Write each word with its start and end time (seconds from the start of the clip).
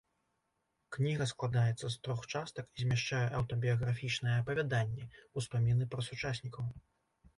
Кніга 0.95 1.25
складаецца 1.31 1.85
з 1.95 1.99
трох 2.07 2.23
частак 2.33 2.65
і 2.77 2.85
змяшчае 2.85 3.21
аўтабіяграфічныя 3.41 4.41
апавяданні, 4.45 5.09
успаміны 5.43 5.83
пра 5.93 6.01
сучаснікаў. 6.13 6.65